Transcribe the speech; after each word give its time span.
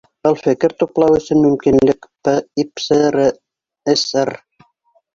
Был 0.27 0.35
фекер 0.37 0.73
туплау 0.79 1.17
өсөн 1.17 1.43
мөмкинлек 1.43 2.09
ипрср 2.65 4.35